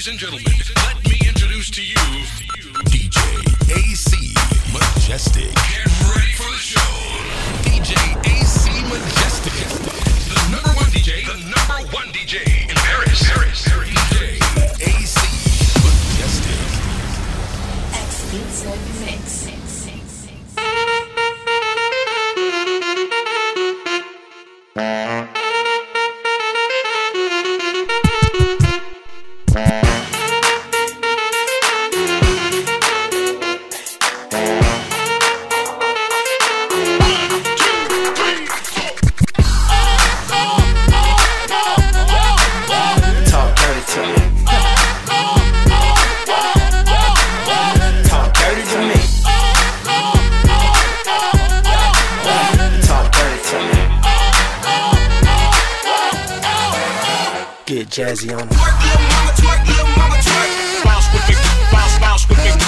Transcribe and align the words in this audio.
Ladies 0.00 0.12
and 0.12 0.18
gentlemen, 0.18 0.54
let 0.86 0.96
me 1.04 1.28
introduce 1.28 1.68
to 1.72 1.82
you 1.84 2.00
DJ 2.88 3.20
AC 3.68 4.32
Majestic. 4.72 5.52
Get 5.52 5.84
ready 6.08 6.32
for 6.40 6.48
the 6.48 6.56
show. 6.56 6.80
DJ 7.68 7.92
AC 8.24 8.70
Majestic. 8.88 9.52
The 10.32 10.40
number 10.52 10.70
one 10.70 10.88
DJ, 10.88 11.26
the 11.26 11.36
number 11.44 11.84
one 11.92 12.06
DJ 12.14 12.40
in 12.70 12.76
Paris. 12.76 13.22
Paris. 13.28 13.68
Paris. 13.68 13.92
DJ 13.92 14.40
AC 14.88 15.20
Majestic. 15.84 16.60
Exclusive 17.92 19.04
mix. 19.04 19.59
Get 57.70 57.86
jazzy 57.86 58.34
on 58.36 58.48
it. 58.48 58.54
Bounce 60.84 61.06
with 61.12 61.28
me, 61.28 61.36
bounce, 61.70 61.98
bounce 62.00 62.28
with 62.28 62.44
me. 62.44 62.59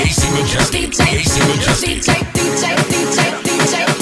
AC 0.00 0.30
Majestic. 0.32 0.98
AC 0.98 1.40
Majestic. 1.46 2.00
DJ, 2.00 2.14
DJ, 2.32 2.74
DJ, 2.88 3.20
DJ, 3.44 3.84
DJ. 3.84 3.99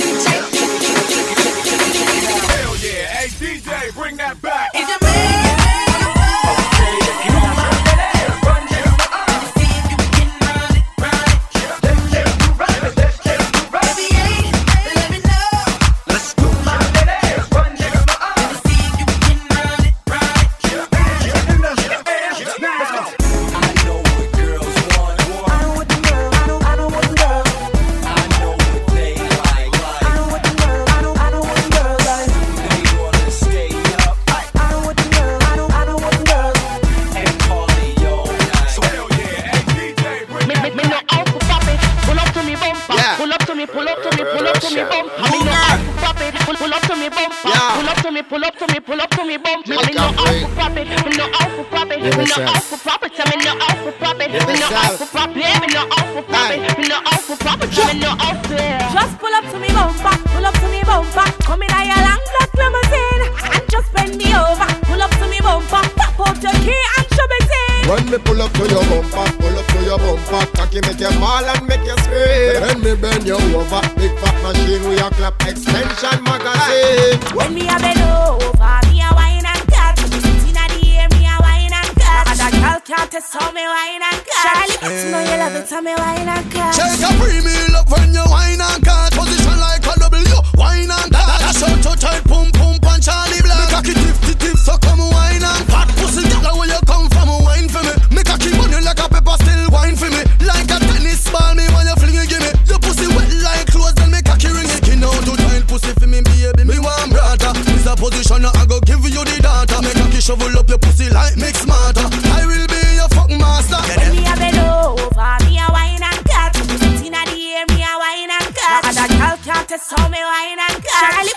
For 57.28 57.36
pop 57.44 57.60
it. 57.60 57.68
Me 57.68 58.00
no 58.00 58.16
out 58.24 58.40
for 58.48 58.56
Just 58.56 59.14
pull 59.20 59.34
up 59.36 59.44
to 59.52 59.58
me 59.60 59.68
bumper, 59.68 60.16
pull 60.32 60.46
up 60.48 60.54
to 60.56 60.68
me 60.72 60.80
bumper. 60.82 61.28
Come 61.44 61.62
in 61.62 61.68
your 61.68 62.00
long 62.00 62.24
black 62.32 62.50
limousine 62.56 63.24
and 63.52 63.64
just 63.68 63.92
bend 63.92 64.16
me 64.16 64.32
over. 64.32 64.68
Pull 64.88 65.02
up 65.02 65.12
to 65.20 65.26
me 65.28 65.40
bumper, 65.44 65.84
pop 65.92 66.16
out 66.24 66.40
your 66.40 66.56
key 66.64 66.80
and 66.96 67.06
show 67.12 67.28
me 67.28 67.40
thing. 67.44 67.84
When 67.84 68.04
me 68.08 68.18
pull 68.24 68.40
up 68.40 68.52
to 68.56 68.64
your 68.64 68.84
bumper, 68.88 69.28
pull 69.36 69.58
up 69.60 69.66
to 69.68 69.78
your 69.84 69.98
bumper, 70.00 70.42
cocky 70.56 70.80
make 70.88 71.00
you 71.00 71.12
fall 71.20 71.44
and 71.44 71.62
make 71.68 71.84
you 71.84 71.96
scream. 72.00 72.64
When 72.64 72.80
me 72.80 72.92
bend 72.96 73.26
you 73.28 73.36
over, 73.36 73.84
big 74.00 74.14
fat 74.24 74.36
machine 74.40 74.82
with 74.88 74.98
your 74.98 75.12
clap 75.12 75.36
extension 75.44 76.18
magazine. 76.24 77.20
When 77.36 77.52
me 77.52 77.68
a 77.68 77.76
bend 77.76 78.00
over, 78.08 78.80
me 78.88 79.04
a 79.04 79.12
wine 79.12 79.44
and 79.44 79.64
cut. 79.68 80.00
Sitting 80.00 80.56
at 80.56 80.72
the 80.72 80.80
air, 80.96 81.08
me 81.12 81.28
a 81.28 81.36
wine 81.44 81.76
and 81.76 81.92
cut. 81.92 82.24
And 82.32 82.40
a 82.40 82.48
girl 82.56 82.80
can't 82.88 83.10
test 83.12 83.36
how 83.36 83.52
me 83.52 83.68
wine 83.68 84.00
and 84.00 84.20
cut. 84.24 84.44
Charlie, 84.48 84.96
you 84.96 85.12
know 85.12 85.20
you 85.20 85.36
love 85.36 85.56
it, 85.60 85.68
how 85.68 85.80
me 85.84 85.92
wine 85.92 86.28
and 86.28 86.52
cut. 86.52 86.87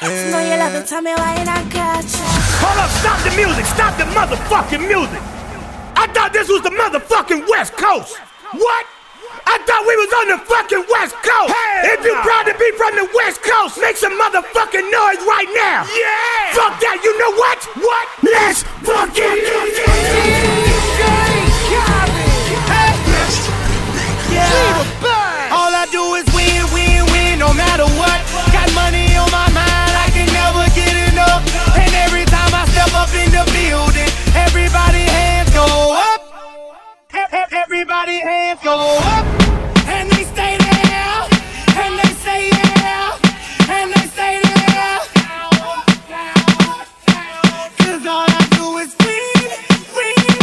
Cut. 0.01 0.31
Know 0.31 0.42
you 0.42 0.57
love 0.57 0.74
it, 0.74 0.89
how 0.89 1.01
me 1.01 1.13
wine 1.13 1.48
and 1.48 1.71
cut. 1.71 2.06
Hold 2.62 2.77
up, 2.81 2.89
stop 2.89 3.19
the 3.21 3.33
music, 3.38 3.65
stop 3.65 3.98
the 3.98 4.06
motherfucking 4.18 4.88
music. 4.88 5.21
I 5.95 6.07
thought 6.09 6.33
this 6.33 6.50
was 6.50 6.62
the 6.63 6.74
motherfucking 6.74 7.45
West 7.48 7.77
Coast. 7.77 8.18
What? 8.53 8.86
I 9.45 9.57
thought 9.63 9.83
we 9.86 9.95
was 9.95 10.12
on 10.12 10.27
the 10.33 10.39
fucking 10.44 10.86
West 10.89 11.15
Coast. 11.21 11.53
if 11.86 12.03
you 12.03 12.13
proud 12.25 12.50
to 12.50 12.56
be 12.57 12.69
from 12.77 12.95
the 12.98 13.07
West 13.13 13.42
Coast, 13.44 13.77
make 13.80 13.95
some 13.95 14.18
motherfucking 14.18 14.88
noise 14.89 15.21
right 15.27 15.50
now. 15.53 15.86
Yeah. 15.94 16.57
Fuck 16.57 16.81
that. 16.81 17.00
You 17.03 17.13
know 17.21 17.31
what? 17.38 17.59
What? 17.80 18.07
Let's 18.25 18.63
fucking 18.83 19.38
do 19.45 19.59
All 25.51 25.75
I 25.75 25.86
do 25.92 26.15
is 26.15 26.31
Everybody 38.01 38.27
hands 38.27 38.59
go 38.63 38.98
up. 38.98 39.25
And 39.88 40.09
they 40.09 40.24
stay 40.24 40.57
there. 40.57 41.21
And 41.83 42.00
they 42.00 42.13
say 42.25 42.50
yeah. 42.50 43.13
And 43.69 43.92
they 43.94 44.07
say 44.18 44.42
yeah. 44.42 45.06
Cause 47.77 48.06
all 48.07 48.25
I 48.25 48.48
do 48.57 48.77
is 48.81 48.95
win, 49.06 49.50
win, 49.94 50.33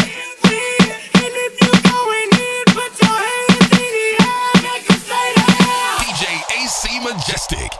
win. 0.44 0.86
And 1.18 1.34
if 1.46 1.54
you 1.62 1.72
going 1.90 2.30
in, 2.46 2.64
put 2.78 2.92
your 3.02 3.18
hands 3.26 3.70
in 3.74 3.90
the 3.98 4.08
air, 4.22 4.54
make 4.62 4.90
'em 4.92 4.98
say 5.10 5.26
yeah. 5.42 5.98
DJ 5.98 6.62
AC 6.62 7.00
Majestic. 7.00 7.72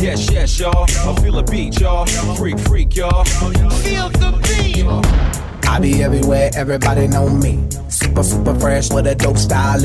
Yes, 0.00 0.30
yes, 0.30 0.58
y'all. 0.58 0.84
I 0.84 1.20
feel 1.20 1.38
a 1.38 1.42
beat, 1.42 1.78
y'all. 1.78 2.06
Freak, 2.36 2.58
freak, 2.60 2.96
y'all. 2.96 3.22
Feel 3.24 4.08
the 4.08 4.32
beat. 4.48 5.68
I 5.68 5.78
be 5.78 6.02
everywhere, 6.02 6.50
everybody 6.54 7.06
know 7.06 7.28
me. 7.28 7.68
Super, 7.90 8.22
super 8.22 8.54
fresh 8.58 8.90
with 8.90 9.06
a 9.06 9.14
dope 9.14 9.36
style. 9.36 9.78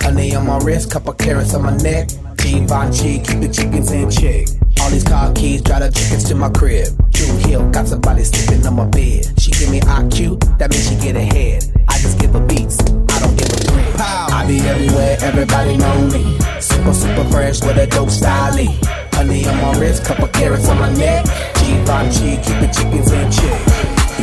Honey 0.00 0.34
on 0.34 0.48
my 0.48 0.58
wrist, 0.58 0.90
couple 0.90 1.12
carats 1.12 1.54
on 1.54 1.62
my 1.62 1.76
neck. 1.76 2.08
Givenchy, 2.38 3.20
keep 3.20 3.38
the 3.38 3.48
chickens 3.52 3.92
in 3.92 4.10
check. 4.10 4.48
All 4.80 4.90
these 4.90 5.04
car 5.04 5.32
keys, 5.32 5.62
drive 5.62 5.82
the 5.82 5.92
chickens 5.92 6.24
to 6.24 6.34
my 6.34 6.50
crib. 6.50 6.88
Drew 7.12 7.36
Hill, 7.46 7.70
got 7.70 7.86
somebody 7.86 8.24
sleeping 8.24 8.66
on 8.66 8.74
my 8.74 8.86
bed. 8.86 9.26
She 9.40 9.52
give 9.52 9.70
me 9.70 9.78
IQ, 9.78 10.58
that 10.58 10.72
means 10.72 10.88
she 10.88 10.96
get 10.96 11.14
ahead. 11.14 11.62
I 11.88 11.98
just 11.98 12.18
give 12.18 12.32
her 12.32 12.44
beats, 12.44 12.80
I 12.80 13.20
don't 13.20 13.36
give 13.38 13.48
a 13.48 13.70
bread. 13.70 14.00
I 14.00 14.44
be 14.44 14.58
everywhere, 14.58 15.18
everybody 15.20 15.76
know 15.76 16.08
me. 16.08 16.36
Super, 16.60 16.92
super 16.92 17.24
fresh 17.30 17.62
with 17.62 17.78
a 17.78 17.86
dope 17.86 18.10
style. 18.10 19.01
Honey 19.22 19.46
on 19.46 19.56
my 19.62 19.78
wrist, 19.78 20.04
couple 20.04 20.26
carats 20.26 20.68
on 20.68 20.80
my 20.80 20.92
neck. 20.94 21.24
Givenchy, 21.54 22.42
keep 22.42 22.58
the 22.58 22.68
chickens 22.74 23.12
in 23.12 23.30
check. 23.30 23.60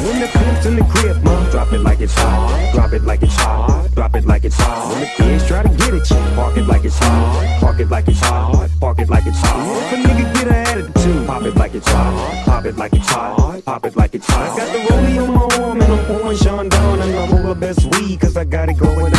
When 0.03 0.19
the 0.19 0.27
pimp's 0.27 0.65
in 0.65 0.75
the 0.75 0.83
crib, 0.91 1.23
mom, 1.23 1.49
drop 1.51 1.71
it 1.71 1.79
like 1.79 2.01
it's 2.01 2.13
hot. 2.15 2.73
Drop 2.73 2.91
it 2.91 3.03
like 3.03 3.21
it's 3.21 3.33
hot. 3.37 3.87
Drop 3.95 4.13
it 4.17 4.25
like 4.25 4.43
it's 4.43 4.57
hot. 4.57 4.91
When 4.91 4.99
the 4.99 5.07
kids 5.15 5.47
try 5.47 5.63
to 5.63 5.69
get 5.69 5.93
at 5.93 6.09
you, 6.09 6.35
park 6.35 6.57
it 6.57 6.67
like 6.67 6.83
it's 6.83 6.99
hot. 6.99 7.59
Park 7.61 7.79
it 7.79 7.89
like 7.89 8.09
it's 8.09 8.19
hot. 8.19 8.69
Park 8.81 8.99
it 8.99 9.09
like 9.09 9.25
it's 9.25 9.39
hot. 9.39 9.83
If 9.83 9.93
a 9.93 9.95
nigga 10.03 10.33
get 10.33 10.47
an 10.47 10.53
attitude, 10.67 11.27
pop 11.27 11.43
it 11.43 11.55
like 11.55 11.75
it's 11.75 11.87
hot. 11.87 12.43
Pop 12.45 12.65
it 12.65 12.75
like 12.75 12.91
it's 12.91 13.07
hot. 13.07 13.63
Pop 13.63 13.85
it 13.85 13.95
like 13.95 14.15
it's 14.15 14.27
hot. 14.27 14.51
I 14.51 14.57
got 14.57 14.73
the 14.73 14.79
rollie 14.79 15.25
on 15.25 15.33
my 15.33 15.63
arm 15.63 15.81
and 15.81 15.93
I'm 15.93 16.05
pouring 16.07 16.37
Chandon 16.37 16.99
and 16.99 17.15
I'm 17.15 17.33
over 17.35 17.55
best 17.55 17.85
weed 17.95 18.19
cause 18.19 18.35
I 18.35 18.43
got 18.43 18.67
it 18.67 18.77
going 18.77 19.15
on. 19.15 19.18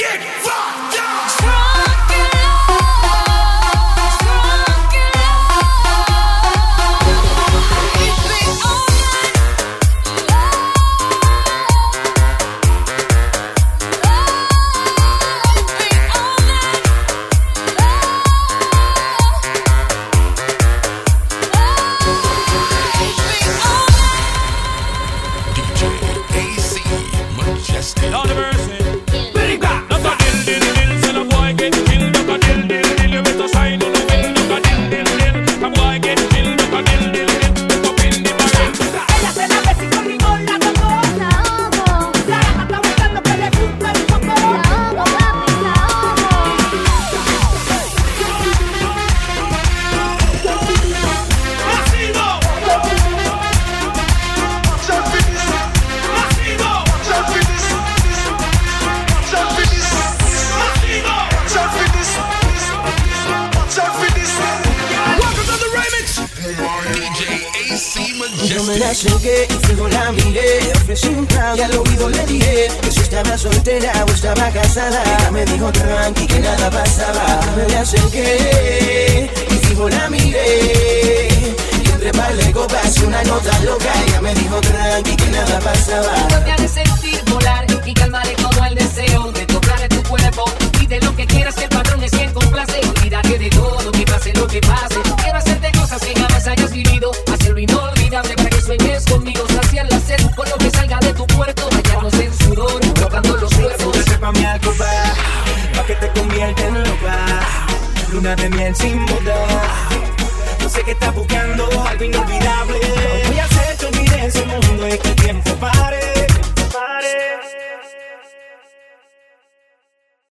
Get 0.00 0.22
fucked 0.42 0.59
me 68.70 68.78
la 68.78 68.90
acerqué 68.90 69.48
y 69.50 69.66
fijo 69.66 69.88
la 69.88 70.12
miré. 70.12 70.72
Ofrecí 70.76 71.08
un 71.08 71.26
trago 71.26 71.56
y 71.56 71.60
al 71.60 71.78
oído 71.78 72.08
le 72.08 72.26
dije 72.26 72.68
Que 72.82 72.90
si 72.90 73.00
estaba 73.00 73.36
soltera 73.36 73.92
o 74.06 74.10
estaba 74.10 74.50
casada. 74.50 75.02
Ella 75.02 75.30
me 75.30 75.44
dijo 75.44 75.72
tranqui 75.72 76.26
que 76.26 76.40
nada 76.40 76.70
pasaba 76.70 77.40
me 77.56 77.68
la 77.72 77.80
acerqué 77.80 79.30
y 79.50 79.66
fijo 79.66 79.88
la 79.88 80.08
miré. 80.08 81.28
Y 81.84 81.88
entre 81.88 82.12
par 82.12 82.34
de 82.34 82.52
copas 82.52 82.96
y 82.98 83.04
una 83.04 83.22
nota 83.24 83.58
loca 83.60 83.92
Ella 84.06 84.20
me 84.20 84.34
dijo 84.34 84.60
tranqui 84.60 85.16
que 85.16 85.26
nada 85.26 85.58
pasaba 85.60 86.12
No 86.30 86.44
te 86.44 86.52
hagas 86.52 86.70
sentir 86.70 87.22
volar 87.30 87.66
y 87.84 87.94
calmaré 87.94 88.34
como 88.34 88.64
el 88.66 88.74
deseo 88.74 89.32
de 89.32 89.46
tocar 89.46 89.88
tu 89.88 90.02
cuerpo 90.04 90.44